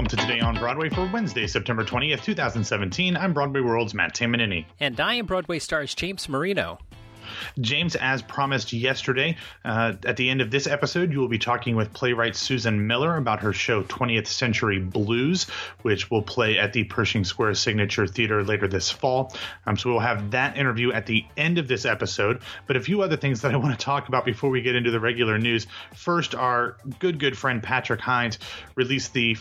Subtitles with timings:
[0.00, 3.18] welcome to Today on Broadway for Wednesday, September 20th, 2017.
[3.18, 4.64] I'm Broadway World's Matt Tamanini.
[4.80, 6.78] And I am Broadway stars James Marino.
[7.60, 11.76] James, as promised yesterday, uh, at the end of this episode, you will be talking
[11.76, 15.44] with playwright Susan Miller about her show 20th Century Blues,
[15.82, 19.36] which will play at the Pershing Square Signature Theater later this fall.
[19.66, 22.40] Um, so we'll have that interview at the end of this episode.
[22.66, 24.90] But a few other things that I want to talk about before we get into
[24.90, 25.66] the regular news.
[25.94, 28.38] First, our good, good friend Patrick Hinds
[28.76, 29.36] released the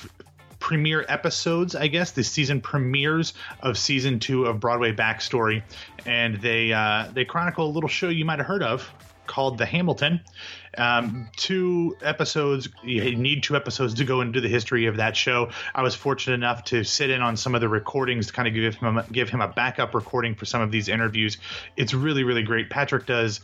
[0.60, 5.63] premiere episodes, I guess, the season premieres of season two of Broadway Backstory,
[6.05, 8.90] and they uh, they chronicle a little show you might have heard of
[9.30, 10.22] called The Hamilton.
[10.77, 15.52] Um, two episodes, you need two episodes to go into the history of that show.
[15.76, 18.55] I was fortunate enough to sit in on some of the recordings to kind of
[18.55, 21.38] give him a, give him a backup recording for some of these interviews.
[21.78, 22.70] It's really really great.
[22.70, 23.41] Patrick does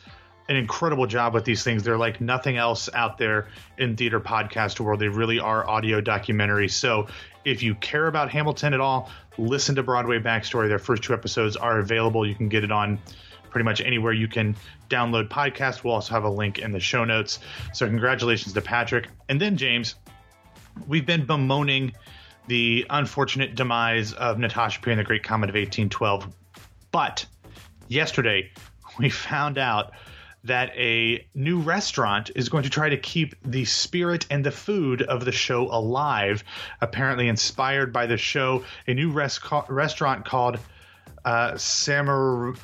[0.48, 1.84] an incredible job with these things.
[1.84, 5.00] They're like nothing else out there in theater podcast world.
[5.00, 6.72] They really are audio documentaries.
[6.72, 7.08] So
[7.44, 10.68] if you care about Hamilton at all, listen to Broadway Backstory.
[10.68, 12.28] Their first two episodes are available.
[12.28, 13.00] You can get it on
[13.50, 14.56] pretty much anywhere you can
[14.90, 15.84] download podcast.
[15.84, 17.40] We'll also have a link in the show notes.
[17.74, 19.08] So congratulations to Patrick.
[19.30, 19.96] And then James,
[20.88, 21.94] we've been bemoaning
[22.48, 26.28] the unfortunate demise of Natasha Pierre in the Great Comet of 1812.
[26.92, 27.26] But
[27.88, 28.52] yesterday
[29.00, 29.94] we found out
[30.46, 35.02] that a new restaurant is going to try to keep the spirit and the food
[35.02, 36.44] of the show alive.
[36.82, 40.60] Apparently, inspired by the show, a new res- restaurant called
[41.26, 42.56] uh, Samar-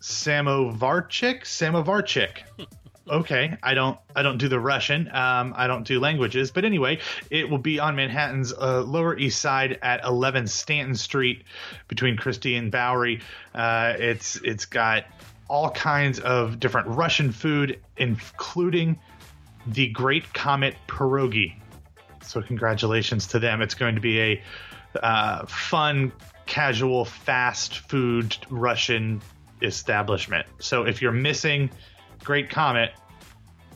[0.00, 1.42] Samovarchik.
[1.42, 2.42] Samovarchik.
[3.08, 6.98] okay i don't i don't do the russian um, i don't do languages but anyway
[7.30, 11.42] it will be on manhattan's uh, lower east side at 11 stanton street
[11.88, 13.20] between christie and bowery
[13.54, 15.06] uh, it's it's got
[15.50, 18.98] all kinds of different Russian food, including
[19.66, 21.54] the Great Comet pierogi.
[22.22, 23.60] So, congratulations to them.
[23.60, 24.42] It's going to be a
[25.02, 26.12] uh, fun,
[26.46, 29.20] casual, fast food Russian
[29.60, 30.46] establishment.
[30.60, 31.68] So, if you're missing
[32.22, 32.92] Great Comet,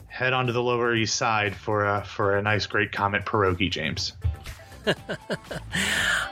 [0.07, 3.69] head on to the Lower East Side for a, for a nice Great Comet pierogi,
[3.69, 4.13] James.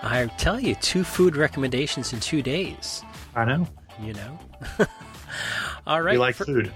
[0.03, 3.03] I tell you, two food recommendations in two days.
[3.35, 3.68] I know.
[4.01, 4.39] You know.
[5.85, 6.13] All right.
[6.13, 6.71] We like for, food.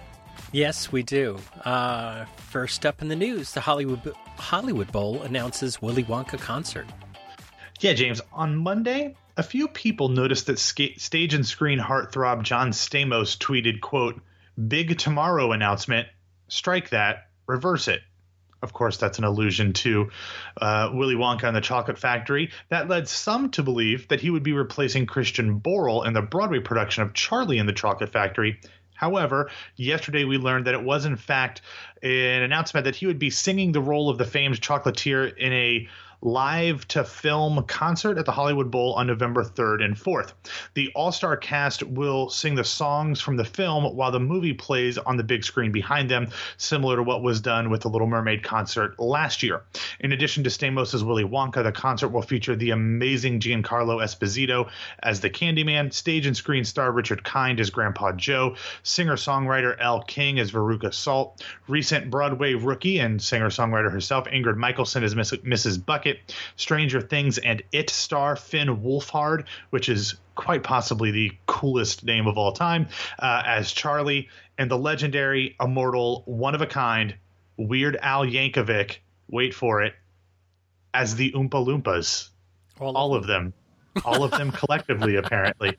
[0.51, 1.37] Yes, we do.
[1.63, 6.85] Uh, first up in the news, the Hollywood Hollywood Bowl announces Willy Wonka concert.
[7.79, 8.21] Yeah, James.
[8.33, 14.21] On Monday, a few people noticed that stage and screen heartthrob John Stamos tweeted, "quote
[14.67, 16.07] Big tomorrow announcement.
[16.47, 17.27] Strike that.
[17.45, 18.01] Reverse it."
[18.63, 20.09] Of course, that's an allusion to
[20.59, 22.49] uh, Willy Wonka and the Chocolate Factory.
[22.69, 26.59] That led some to believe that he would be replacing Christian Borle in the Broadway
[26.59, 28.59] production of Charlie and the Chocolate Factory.
[28.97, 31.61] However, yesterday we learned that it was, in fact,
[32.01, 35.87] an announcement that he would be singing the role of the famed chocolatier in a
[36.21, 40.33] live to film concert at the Hollywood Bowl on November 3rd and 4th.
[40.73, 44.97] The all star cast will sing the songs from the film while the movie plays
[44.97, 48.43] on the big screen behind them, similar to what was done with the Little Mermaid
[48.43, 49.61] concert last year.
[49.99, 54.69] In addition to Stamos' Willy Wonka, the concert will feature the amazing Giancarlo Esposito
[55.03, 60.01] as the Candyman, stage and screen star Richard Kind as Grandpa Joe, singer songwriter Elle
[60.01, 65.85] King as Veruca Salt, recent Broadway rookie and singer songwriter herself Ingrid Michaelson as Mrs.
[65.85, 66.06] Bucket
[66.55, 72.37] Stranger Things, and It star Finn Wolfhard, which is quite possibly the coolest name of
[72.37, 72.87] all time,
[73.19, 77.15] uh, as Charlie, and the legendary, immortal, one of a kind,
[77.57, 78.97] Weird Al Yankovic,
[79.29, 79.93] wait for it,
[80.93, 82.29] as the Oompa Loompas.
[82.79, 83.53] All, all of them.
[84.05, 85.77] All of them collectively, apparently.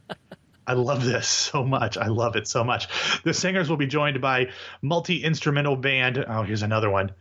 [0.67, 1.97] I love this so much.
[1.97, 2.89] I love it so much.
[3.23, 4.51] The singers will be joined by
[4.83, 6.23] multi instrumental band.
[6.29, 7.13] Oh, here's another one.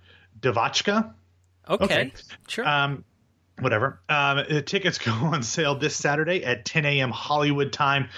[0.42, 1.14] DeVotchKa.
[1.70, 1.84] Okay.
[1.86, 2.12] okay.
[2.48, 2.68] Sure.
[2.68, 3.04] Um,
[3.60, 4.00] whatever.
[4.10, 7.12] Um, tickets go on sale this Saturday at 10 a.m.
[7.12, 8.10] Hollywood time.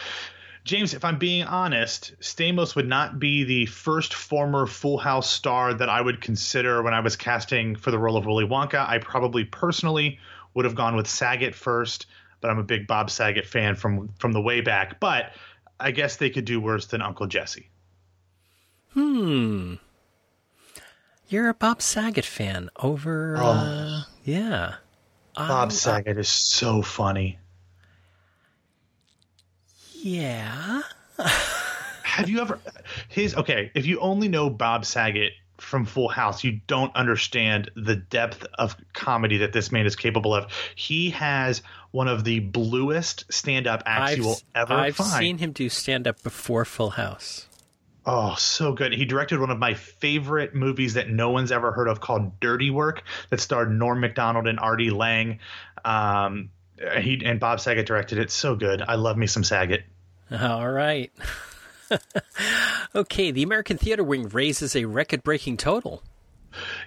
[0.65, 5.73] James, if I'm being honest, Stamos would not be the first former Full House star
[5.73, 8.87] that I would consider when I was casting for the role of Willy Wonka.
[8.87, 10.19] I probably personally
[10.53, 12.07] would have gone with Saget first,
[12.41, 14.99] but I'm a big Bob Saget fan from from the way back.
[14.99, 15.31] But
[15.79, 17.69] I guess they could do worse than Uncle Jesse.
[18.93, 19.75] Hmm.
[21.29, 23.37] You're a Bob Saget fan over.
[23.37, 23.43] Oh.
[23.43, 24.75] Uh, yeah.
[25.35, 27.37] Bob Saget is so funny.
[29.93, 30.81] Yeah.
[32.03, 32.59] Have you ever
[33.07, 37.95] his okay, if you only know Bob Saget from Full House, you don't understand the
[37.95, 40.51] depth of comedy that this man is capable of.
[40.75, 41.61] He has
[41.91, 45.11] one of the bluest stand-up acts I've, you will ever I've find.
[45.11, 47.48] I've seen him do stand-up before Full House.
[48.11, 48.91] Oh, so good.
[48.91, 52.71] He directed one of my favorite movies that no one's ever heard of called Dirty
[52.71, 55.37] Work that starred Norm Macdonald and Artie Lange.
[55.85, 56.49] Um,
[56.97, 58.31] he and Bob Saget directed it.
[58.31, 58.81] So good.
[58.81, 59.83] I love me some Saget.
[60.31, 61.11] All right.
[62.95, 66.01] okay, the American Theater Wing raises a record breaking total.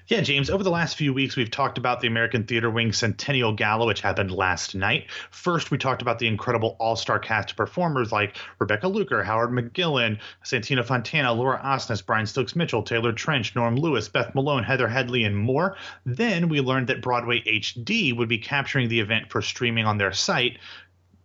[0.09, 3.53] Yeah, James, over the last few weeks, we've talked about the American Theater Wing Centennial
[3.53, 5.07] Gala, which happened last night.
[5.31, 10.19] First, we talked about the incredible all star cast performers like Rebecca Luker, Howard McGillin,
[10.45, 15.23] Santino Fontana, Laura Osnes, Brian Stokes Mitchell, Taylor Trensch, Norm Lewis, Beth Malone, Heather Headley,
[15.23, 15.77] and more.
[16.05, 20.13] Then we learned that Broadway HD would be capturing the event for streaming on their
[20.13, 20.59] site,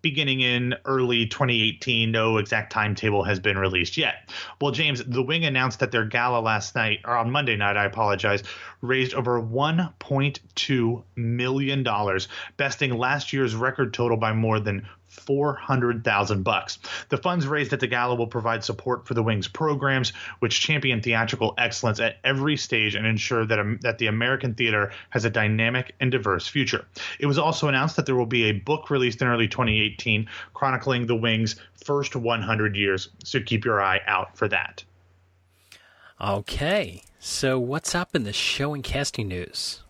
[0.09, 2.09] beginning in early 2018.
[2.09, 4.29] No exact timetable has been released yet.
[4.61, 7.83] Well, James, The Wing announced that their gala last night, or on Monday night, I
[7.83, 8.41] apologize,
[8.79, 11.87] raised over $1.2 million,
[12.55, 14.87] besting last year's record total by more than
[15.19, 16.79] 400,000 bucks.
[17.09, 21.01] The funds raised at the gala will provide support for the Wings programs, which champion
[21.01, 25.29] theatrical excellence at every stage and ensure that um, that the American theater has a
[25.29, 26.85] dynamic and diverse future.
[27.19, 31.07] It was also announced that there will be a book released in early 2018 chronicling
[31.07, 34.83] the Wings' first 100 years, so keep your eye out for that.
[36.19, 39.83] Okay, so what's up in the show and casting news?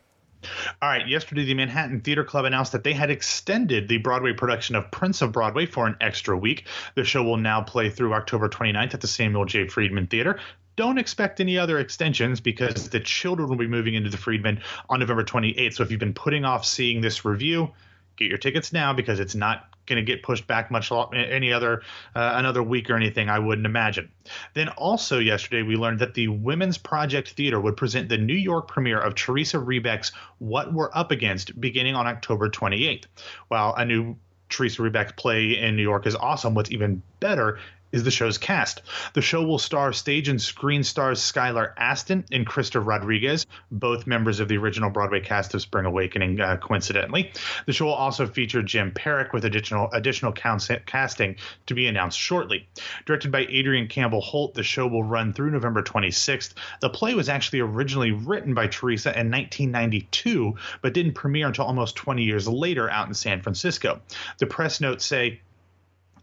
[0.81, 4.75] All right, yesterday the Manhattan Theater Club announced that they had extended the Broadway production
[4.75, 6.65] of Prince of Broadway for an extra week.
[6.95, 9.67] The show will now play through October 29th at the Samuel J.
[9.67, 10.39] Friedman Theater.
[10.75, 14.99] Don't expect any other extensions because the children will be moving into the Friedman on
[14.99, 15.73] November 28th.
[15.73, 17.69] So if you've been putting off seeing this revue,
[18.15, 21.81] get your tickets now because it's not going to get pushed back much any other
[22.15, 24.09] uh, another week or anything I wouldn't imagine.
[24.53, 28.67] Then also yesterday we learned that the Women's Project Theater would present the New York
[28.67, 33.05] premiere of Teresa Rebeck's What We're Up Against beginning on October 28th.
[33.47, 34.15] While a new
[34.49, 37.59] Teresa Rebeck play in New York is awesome, what's even better
[37.91, 38.81] is the show's cast.
[39.13, 44.39] The show will star stage and screen stars Skylar Astin and Krysta Rodriguez, both members
[44.39, 47.31] of the original Broadway cast of Spring Awakening, uh, coincidentally.
[47.65, 51.35] The show will also feature Jim Parrack with additional additional casting
[51.65, 52.67] to be announced shortly.
[53.05, 56.53] Directed by Adrienne Campbell Holt, the show will run through November 26th.
[56.81, 61.95] The play was actually originally written by Teresa in 1992, but didn't premiere until almost
[61.95, 64.01] 20 years later out in San Francisco.
[64.39, 65.41] The press notes say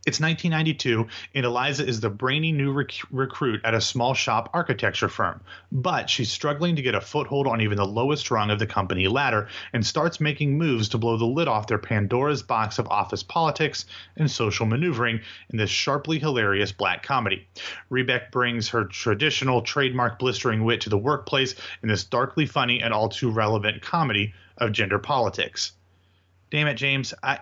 [0.06, 5.08] it's 1992, and Eliza is the brainy new rec- recruit at a small shop architecture
[5.08, 5.40] firm.
[5.72, 9.08] But she's struggling to get a foothold on even the lowest rung of the company
[9.08, 13.22] ladder and starts making moves to blow the lid off their Pandora's box of office
[13.22, 13.86] politics
[14.16, 17.48] and social maneuvering in this sharply hilarious black comedy.
[17.90, 22.92] Rebeck brings her traditional trademark blistering wit to the workplace in this darkly funny and
[22.92, 25.72] all too relevant comedy of gender politics.
[26.50, 27.14] Damn it, James.
[27.22, 27.38] I.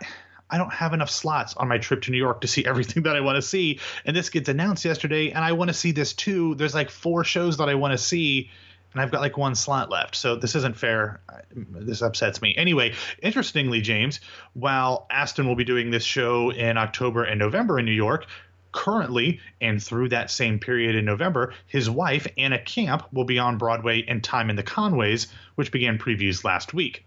[0.53, 3.17] I don't have enough slots on my trip to New York to see everything that
[3.17, 3.81] I want to see.
[4.05, 6.55] And this gets announced yesterday, and I want to see this too.
[6.55, 8.51] There's like four shows that I want to see,
[8.93, 10.15] and I've got like one slot left.
[10.15, 11.21] So this isn't fair.
[11.55, 12.55] This upsets me.
[12.57, 14.21] Anyway, interestingly, James,
[14.53, 18.27] while Astin will be doing this show in October and November in New York,
[18.73, 23.59] currently and through that same period in November, his wife, Anna Camp, will be on
[23.59, 27.05] Broadway in Time and the Conways, which began previews last week.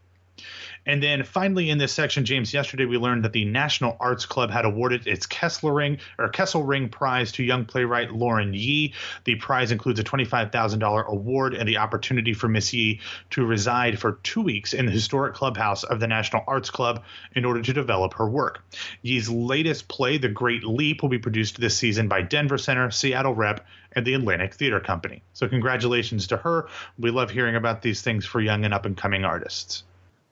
[0.86, 4.52] And then finally, in this section, James, yesterday we learned that the National Arts Club
[4.52, 8.94] had awarded its Kesselring or Kesselring Prize to young playwright Lauren Yee.
[9.24, 13.02] The prize includes a $25,000 award and the opportunity for Miss Yee
[13.32, 17.04] to reside for two weeks in the historic clubhouse of the National Arts Club
[17.36, 18.64] in order to develop her work.
[19.02, 23.34] Yee's latest play, The Great Leap, will be produced this season by Denver Center, Seattle
[23.34, 25.24] Rep, and the Atlantic Theater Company.
[25.34, 26.68] So, congratulations to her.
[27.00, 29.84] We love hearing about these things for young and up and coming artists.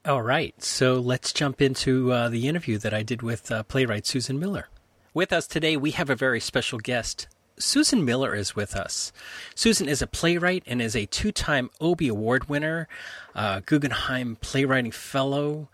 [0.06, 4.04] All right, so let's jump into uh, the interview that I did with uh, playwright
[4.04, 4.68] Susan Miller.
[5.14, 7.26] With us today, we have a very special guest.
[7.58, 9.12] Susan Miller is with us.
[9.54, 12.86] Susan is a playwright and is a two time Obie Award winner,
[13.34, 15.70] uh, Guggenheim Playwriting Fellow,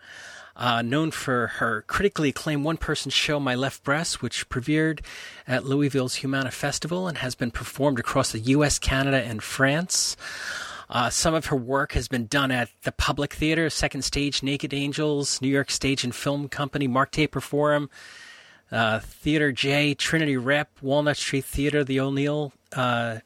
[0.55, 5.01] uh, known for her critically acclaimed one person show, My Left Breast, which premiered
[5.45, 10.15] at Louisville's Humana Festival and has been performed across the U.S., Canada, and France.
[10.91, 14.73] Uh, some of her work has been done at the Public Theater, Second Stage, Naked
[14.73, 17.89] Angels, New York Stage and Film Company, Mark Taper Forum,
[18.73, 23.19] uh, Theater J, Trinity Rep, Walnut Street Theater, the O'Neill uh,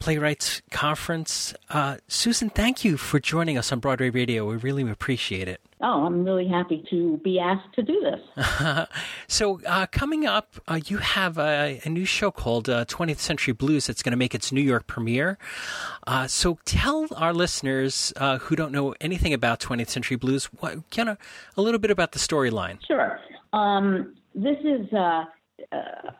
[0.00, 1.54] Playwrights Conference.
[1.68, 4.48] Uh, Susan, thank you for joining us on Broadway Radio.
[4.48, 5.60] We really appreciate it.
[5.82, 8.88] Oh, I'm really happy to be asked to do this.
[9.28, 13.52] so, uh, coming up, uh, you have a, a, new show called uh, 20th Century
[13.52, 15.38] Blues that's going to make its New York premiere.
[16.06, 20.78] Uh, so, tell our listeners uh, who don't know anything about 20th Century Blues, what,
[20.90, 21.18] kind of
[21.56, 22.78] a little bit about the storyline.
[22.86, 23.18] Sure.
[23.52, 25.24] Um, this is uh,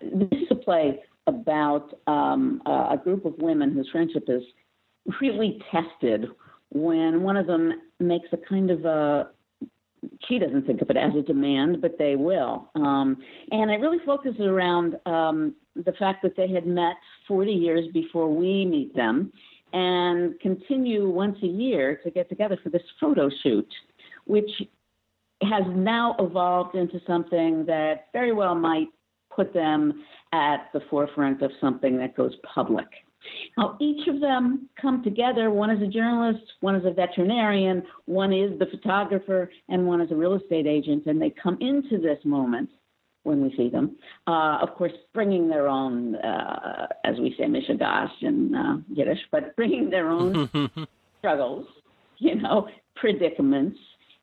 [0.02, 4.42] this is a play about um, a group of women whose friendship is
[5.20, 6.26] really tested
[6.70, 9.30] when one of them makes a kind of a
[10.28, 12.70] she doesn't think of it as a demand, but they will.
[12.74, 13.18] Um,
[13.50, 16.94] and it really focuses around um, the fact that they had met
[17.28, 19.32] 40 years before we meet them
[19.72, 23.68] and continue once a year to get together for this photo shoot,
[24.24, 24.50] which
[25.42, 28.88] has now evolved into something that very well might
[29.34, 32.86] put them at the forefront of something that goes public.
[33.56, 35.50] Now, each of them come together.
[35.50, 40.10] One is a journalist, one is a veterinarian, one is the photographer, and one is
[40.10, 41.06] a real estate agent.
[41.06, 42.70] And they come into this moment
[43.22, 43.96] when we see them,
[44.26, 49.54] uh, of course, bringing their own, uh, as we say, mishigash in uh, Yiddish, but
[49.56, 50.48] bringing their own
[51.18, 51.66] struggles,
[52.18, 53.78] you know, predicaments.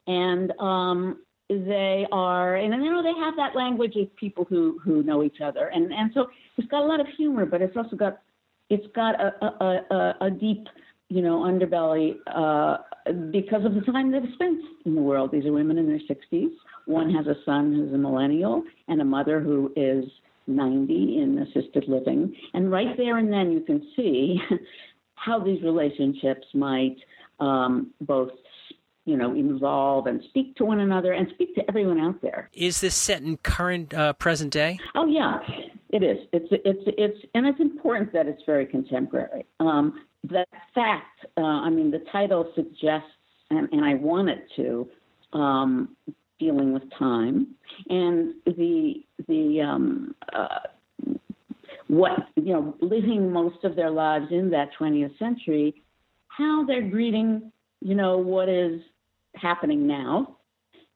[0.07, 1.19] And um,
[1.49, 5.41] they are, and you know, they have that language of people who who know each
[5.43, 6.27] other, and and so
[6.57, 8.19] it's got a lot of humor, but it's also got
[8.69, 10.67] it's got a, a, a, a deep,
[11.09, 12.77] you know, underbelly uh,
[13.31, 15.31] because of the time they've spent in the world.
[15.31, 16.49] These are women in their 60s.
[16.85, 20.05] One has a son who's a millennial and a mother who is
[20.47, 22.35] 90 in assisted living.
[22.53, 24.37] And right there and then you can see
[25.15, 26.97] how these relationships might
[27.39, 28.31] um, both
[29.07, 32.49] you know, involve and speak to one another and speak to everyone out there.
[32.53, 34.79] Is this set in current uh, present day?
[34.95, 35.39] Oh yeah,
[35.89, 36.17] it is.
[36.33, 39.45] It's it's it's and it's important that it's very contemporary.
[39.61, 40.45] Um, the
[40.75, 43.07] fact, uh, I mean, the title suggests,
[43.49, 44.89] and, and I want it to,
[45.31, 45.95] um,
[46.37, 47.55] dealing with time,
[47.89, 50.59] and the the um, uh,
[51.87, 55.81] what you know, living most of their lives in that 20th century,
[56.27, 58.81] how they're greeting, you know, what is
[59.37, 60.37] happening now,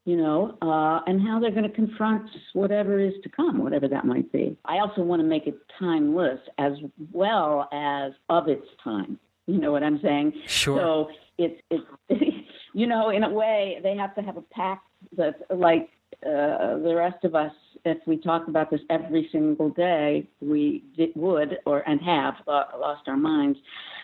[0.06, 4.06] you know, uh, and how they're going to confront whatever is to come, whatever that
[4.06, 4.58] might be.
[4.66, 6.74] I also want to make it timeless as
[7.12, 9.20] well as of its time.
[9.48, 10.34] You know what I'm saying?
[10.48, 10.78] Sure.
[10.78, 11.86] So it's it's
[12.74, 15.90] you know, in a way, they have to have a pact that like
[16.26, 17.52] uh, the rest of us.
[17.84, 20.84] If we talk about this every single day, we
[21.16, 23.58] would or and have uh, lost our minds.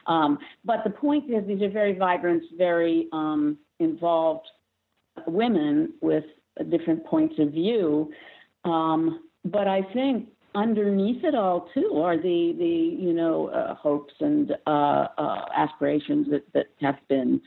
[0.08, 4.48] Um, but the point is, these are very vibrant, very um, involved
[5.28, 6.24] women with
[6.70, 8.12] different points of view.
[8.66, 14.14] Um, but I think underneath it all too are the the you know uh, hopes
[14.20, 17.42] and uh, uh, aspirations that that have been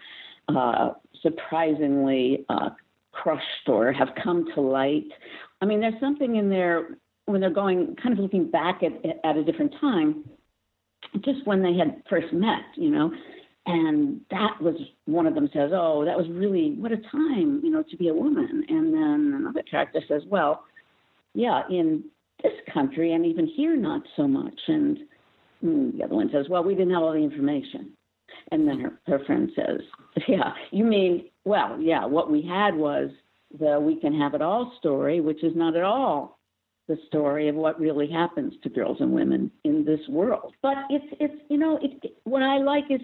[0.49, 0.91] uh,
[1.23, 2.71] surprisingly uh,
[3.13, 5.09] crushed or have come to light.
[5.61, 8.93] I mean, there's something in there when they're going kind of looking back at
[9.25, 10.25] at a different time,
[11.21, 13.13] just when they had first met, you know,
[13.67, 14.75] and that was
[15.05, 18.09] one of them says, "Oh, that was really what a time, you know, to be
[18.09, 20.65] a woman." And then another character says, "Well,
[21.35, 22.05] yeah, in
[22.43, 24.99] this country and even here, not so much." And
[25.65, 27.93] mm, the other one says, "Well, we didn't have all the information."
[28.53, 29.81] And then her, her friend says,
[30.29, 33.11] "Yeah, you mean well, yeah, what we had was
[33.59, 36.39] the we can have it all story, which is not at all
[36.89, 40.55] the story of what really happens to girls and women in this world.
[40.63, 43.01] But it's it's you know it, what I like is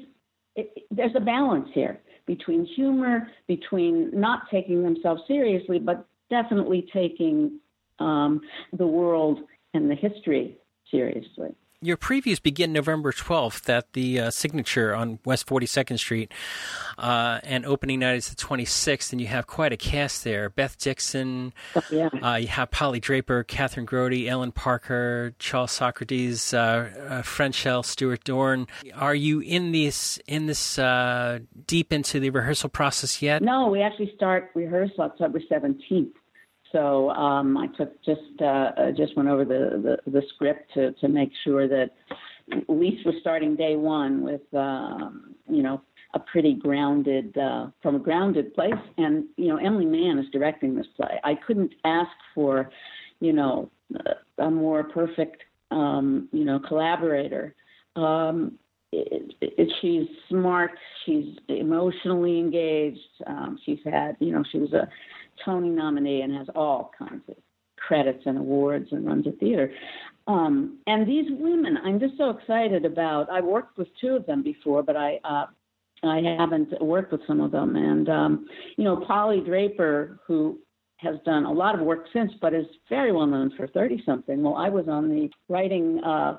[0.56, 7.60] it, there's a balance here between humor, between not taking themselves seriously, but definitely taking
[7.98, 8.40] um,
[8.76, 9.38] the world
[9.74, 10.56] and the history
[10.90, 16.32] seriously your previews begin November 12th at the uh, Signature on West 42nd Street,
[16.98, 20.48] uh, and opening night is the 26th, and you have quite a cast there.
[20.48, 22.08] Beth Dixon, oh, yeah.
[22.22, 28.24] uh, you have Polly Draper, Kathryn Grody, Ellen Parker, Charles Socarides, uh, uh Franchelle Stewart
[28.24, 28.66] Dorn.
[28.94, 33.42] Are you in this in this uh, deep into the rehearsal process yet?
[33.42, 36.12] No, we actually start rehearsal October 17th.
[36.72, 38.44] So um, I took just uh,
[38.76, 41.90] uh, just went over the, the, the script to to make sure that
[42.52, 45.80] at least we're starting day one with um, you know
[46.14, 48.72] a pretty grounded uh, from a grounded place.
[48.98, 51.20] And you know Emily Mann is directing this play.
[51.24, 52.70] I couldn't ask for
[53.20, 53.70] you know
[54.38, 57.54] a more perfect um, you know collaborator.
[57.96, 58.58] Um,
[58.92, 60.72] it, it, she's smart.
[61.04, 63.00] She's emotionally engaged.
[63.26, 64.88] Um, she's had, you know, she was a
[65.44, 67.36] Tony nominee and has all kinds of
[67.76, 69.72] credits and awards and runs a theater.
[70.26, 73.30] Um, and these women, I'm just so excited about.
[73.30, 75.46] I worked with two of them before, but I uh,
[76.02, 77.76] I haven't worked with some of them.
[77.76, 80.58] And um, you know, Polly Draper, who
[80.98, 84.42] has done a lot of work since, but is very well known for 30 something.
[84.42, 86.38] Well, I was on the writing uh,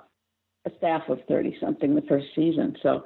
[0.77, 3.05] staff of 30 something the first season, so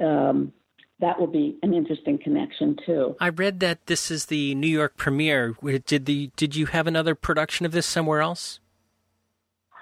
[0.00, 0.52] um,
[1.00, 3.16] that will be an interesting connection too.
[3.20, 5.54] I read that this is the New York premiere.
[5.86, 8.60] Did the did you have another production of this somewhere else?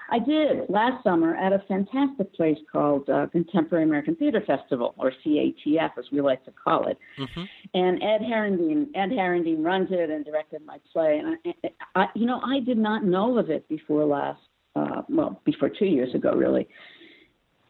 [0.09, 5.11] I did last summer at a fantastic place called uh, Contemporary American Theater Festival, or
[5.25, 6.97] CATF, as we like to call it.
[7.19, 7.43] Mm-hmm.
[7.73, 11.21] And Ed Herendeen, Ed Herendeen runs it and directed my play.
[11.21, 14.39] And I, I, you know, I did not know of it before last,
[14.77, 16.69] uh, well, before two years ago, really.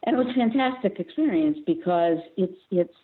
[0.04, 2.94] And it was a fantastic experience because it's it's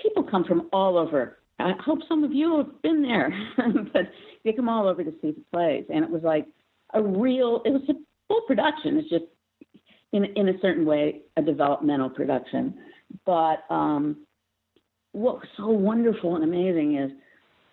[0.00, 1.38] people come from all over.
[1.58, 3.32] I hope some of you have been there,
[3.92, 4.02] but
[4.44, 6.46] they come all over to see the plays, and it was like
[6.94, 7.62] a real.
[7.64, 7.94] It was a
[8.28, 8.98] full production.
[8.98, 9.24] It's just
[10.12, 12.74] in in a certain way a developmental production.
[13.24, 14.26] But um,
[15.12, 17.10] what was so wonderful and amazing is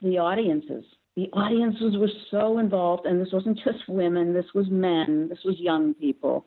[0.02, 0.86] the audiences.
[1.16, 4.34] The audiences were so involved, and this wasn't just women.
[4.34, 5.28] This was men.
[5.30, 6.46] This was young people.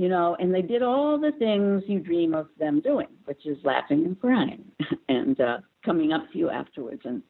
[0.00, 3.58] You know, and they did all the things you dream of them doing, which is
[3.64, 4.64] laughing and crying,
[5.10, 7.22] and uh, coming up to you afterwards, and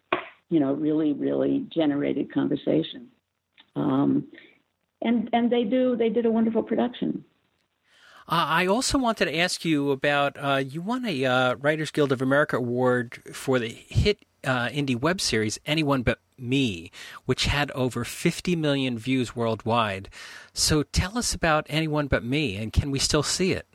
[0.50, 3.08] you know, really, really generated conversation.
[3.74, 4.28] Um,
[5.02, 7.24] and and they do they did a wonderful production.
[8.28, 12.12] Uh, I also wanted to ask you about uh, you won a uh, Writers Guild
[12.12, 16.90] of America award for the hit uh, indie web series Anyone But Me,
[17.26, 20.08] which had over 50 million views worldwide.
[20.52, 23.66] So tell us about Anyone But Me, and can we still see it?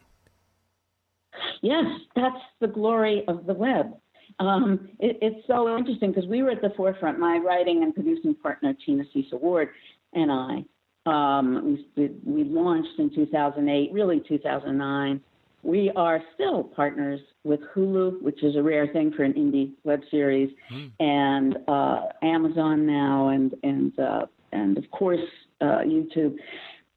[1.61, 3.97] Yes, that's the glory of the web.
[4.39, 7.19] Um, it, it's so interesting because we were at the forefront.
[7.19, 9.69] My writing and producing partner Tina Cesa Ward
[10.13, 10.65] and I
[11.05, 15.21] um, we, we launched in 2008, really 2009.
[15.65, 20.01] We are still partners with Hulu, which is a rare thing for an indie web
[20.11, 20.91] series, mm.
[20.99, 25.27] and uh, Amazon now, and and uh, and of course
[25.61, 26.35] uh, YouTube.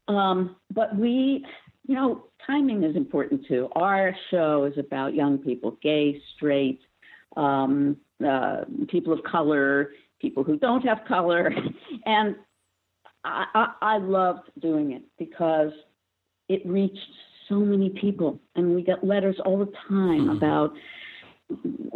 [0.07, 1.43] Um, but we,
[1.87, 3.69] you know, timing is important too.
[3.75, 6.79] Our show is about young people, gay, straight,
[7.37, 11.51] um, uh, people of color, people who don't have color,
[12.05, 12.35] and
[13.23, 15.71] I, I, I loved doing it because
[16.49, 16.99] it reached
[17.49, 20.37] so many people, and we get letters all the time mm-hmm.
[20.37, 20.73] about,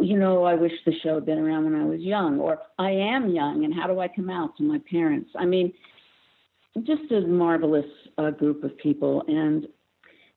[0.00, 2.90] you know, I wish the show had been around when I was young, or I
[2.90, 5.30] am young, and how do I come out to my parents?
[5.38, 5.72] I mean,
[6.82, 7.86] just a marvelous
[8.18, 9.66] uh, group of people, and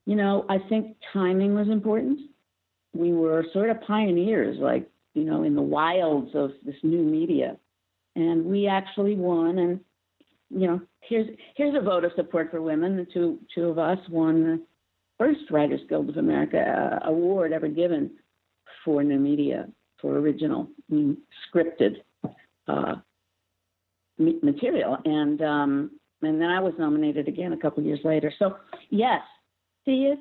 [0.05, 2.19] you know, I think timing was important.
[2.93, 7.57] We were sort of pioneers, like you know, in the wilds of this new media,
[8.15, 9.79] and we actually won and
[10.49, 12.95] you know, here's here's a vote of support for women.
[12.95, 14.61] The two two of us won
[15.17, 16.59] first Writers Guild of America
[17.03, 18.11] uh, award ever given
[18.83, 19.67] for new media
[20.01, 21.97] for original mm, scripted
[22.67, 22.95] uh,
[24.17, 28.31] material, and um, and then I was nominated again a couple years later.
[28.37, 28.57] So
[28.89, 29.21] yes,
[29.85, 30.19] see it.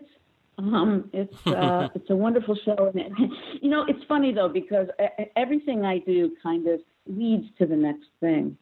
[0.58, 3.12] Um, it's uh, it's a wonderful show, and it,
[3.62, 4.88] you know it's funny though because
[5.36, 8.56] everything I do kind of leads to the next thing,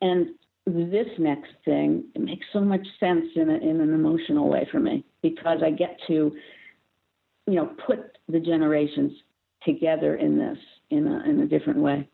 [0.00, 0.28] and
[0.66, 4.80] this next thing it makes so much sense in, a, in an emotional way for
[4.80, 6.34] me because I get to,
[7.46, 9.12] you know, put the generations
[9.64, 10.58] together in this
[10.90, 12.08] in a, in a different way.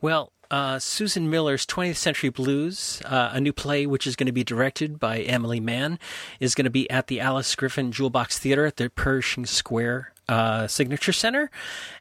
[0.00, 4.32] Well, uh, Susan Miller's 20th Century Blues, uh, a new play which is going to
[4.32, 5.98] be directed by Emily Mann,
[6.40, 10.12] is going to be at the Alice Griffin Jewel Box Theater at the Pershing Square
[10.28, 11.50] uh, Signature Center,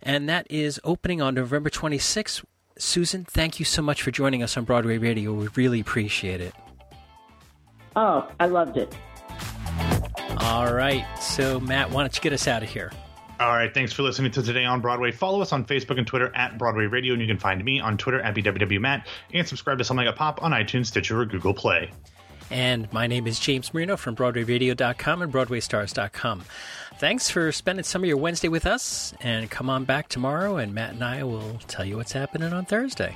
[0.01, 2.43] and that is opening on November 26th
[2.81, 5.33] Susan, thank you so much for joining us on Broadway Radio.
[5.33, 6.53] We really appreciate it.
[7.95, 8.95] Oh, I loved it.
[10.39, 11.05] All right.
[11.19, 12.91] So, Matt, why don't you get us out of here?
[13.39, 13.73] All right.
[13.73, 15.11] Thanks for listening to Today on Broadway.
[15.11, 17.97] Follow us on Facebook and Twitter at Broadway Radio, and you can find me on
[17.97, 21.91] Twitter at BWWMatt and subscribe to Something Got Pop on iTunes, Stitcher, or Google Play.
[22.49, 26.43] And my name is James Marino from BroadwayRadio.com and BroadwayStars.com.
[26.99, 30.73] Thanks for spending some of your Wednesday with us, and come on back tomorrow, and
[30.73, 33.15] Matt and I will tell you what's happening on Thursday.